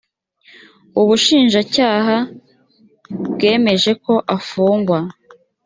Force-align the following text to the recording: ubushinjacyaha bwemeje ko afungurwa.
ubushinjacyaha 1.01 2.15
bwemeje 3.33 3.91
ko 4.03 4.13
afungurwa. 4.35 4.99